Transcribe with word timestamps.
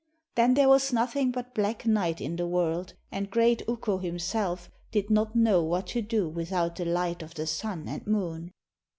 Then 0.33 0.55
there 0.55 0.67
was 0.67 0.91
nothing 0.91 1.29
but 1.29 1.53
black 1.53 1.85
night 1.85 2.19
in 2.19 2.35
the 2.35 2.47
world, 2.47 2.95
and 3.11 3.29
great 3.29 3.61
Ukko 3.69 3.99
himself 3.99 4.67
did 4.89 5.11
not 5.11 5.35
know 5.35 5.61
what 5.61 5.85
to 5.89 6.01
do 6.01 6.27
without 6.27 6.75
the 6.77 6.85
light 6.85 7.21
of 7.21 7.35
the 7.35 7.45
Sun 7.45 7.87
and 7.87 8.07
Moon. 8.07 8.51